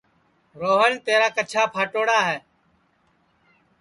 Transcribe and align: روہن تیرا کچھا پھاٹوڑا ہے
روہن 0.61 0.91
تیرا 1.05 1.27
کچھا 1.35 1.63
پھاٹوڑا 1.73 2.19
ہے 2.27 2.37